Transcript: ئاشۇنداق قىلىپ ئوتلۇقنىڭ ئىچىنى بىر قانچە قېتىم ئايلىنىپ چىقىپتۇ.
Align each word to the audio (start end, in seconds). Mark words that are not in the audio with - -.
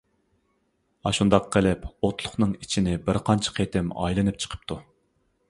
ئاشۇنداق 1.09 1.45
قىلىپ 1.55 1.85
ئوتلۇقنىڭ 2.07 2.57
ئىچىنى 2.63 2.97
بىر 3.11 3.21
قانچە 3.29 3.55
قېتىم 3.61 3.95
ئايلىنىپ 4.07 4.43
چىقىپتۇ. 4.47 4.81